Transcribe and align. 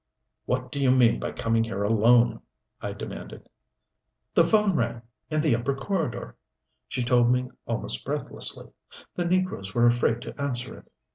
"What 0.45 0.71
do 0.71 0.81
you 0.81 0.89
mean 0.89 1.19
by 1.19 1.31
coming 1.31 1.63
here 1.63 1.83
alone?" 1.83 2.41
I 2.81 2.91
demanded. 2.91 3.47
"The 4.33 4.43
phone 4.43 4.75
rang 4.75 5.03
in 5.29 5.41
the 5.41 5.55
upper 5.55 5.75
corridor," 5.75 6.35
she 6.87 7.03
told 7.03 7.29
me 7.29 7.51
almost 7.67 8.03
breathlessly. 8.03 8.71
"The 9.13 9.25
negroes 9.25 9.75
were 9.75 9.85
afraid 9.85 10.23
to 10.23 10.41
answer 10.41 10.75
it. 10.79 10.91